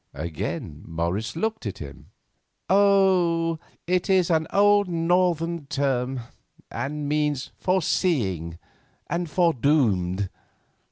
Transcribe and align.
Again 0.15 0.81
Morris 0.87 1.35
looked 1.35 1.67
at 1.67 1.77
him. 1.77 2.09
"Oh, 2.71 3.59
it 3.85 4.09
is 4.09 4.31
an 4.31 4.47
old 4.51 4.87
northern 4.89 5.67
term, 5.67 6.21
and 6.71 7.07
means 7.07 7.51
foreseeing, 7.59 8.57
and 9.05 9.29
foredoomed. 9.29 10.31